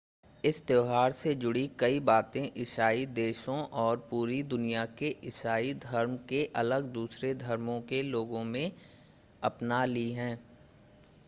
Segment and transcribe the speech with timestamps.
[0.43, 6.43] इस त्यौहार से जुड़ी कई बातें ईसाई देशों और पूरी दुनिया में ईसाई धर्म से
[6.55, 8.71] अलग दूसरे धर्मों के लोगों ने
[9.41, 10.35] अपना ली हैं